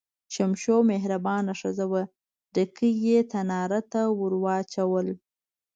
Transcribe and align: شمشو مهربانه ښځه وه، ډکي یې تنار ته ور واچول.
شمشو 0.33 0.75
مهربانه 0.91 1.53
ښځه 1.61 1.85
وه، 1.91 2.03
ډکي 2.53 2.91
یې 3.05 3.17
تنار 3.31 3.71
ته 3.91 4.01
ور 4.19 4.33
واچول. 4.43 5.07